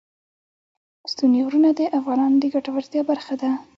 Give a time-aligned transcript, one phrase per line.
[1.11, 3.51] ستوني غرونه د افغانانو د ګټورتیا برخه ده.